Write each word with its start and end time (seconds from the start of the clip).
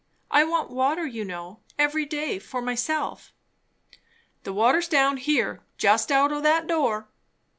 I 0.31 0.43
want 0.45 0.71
water, 0.71 1.05
you 1.05 1.23
know, 1.23 1.59
every 1.77 2.05
day 2.07 2.39
for 2.39 2.59
myself." 2.59 3.31
"The 4.41 4.51
water's 4.51 4.87
down 4.87 5.17
here 5.17 5.61
just 5.77 6.11
out 6.11 6.31
o' 6.31 6.41
that 6.41 6.65
door." 6.65 7.07